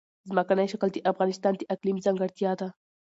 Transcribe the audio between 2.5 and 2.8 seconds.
ده.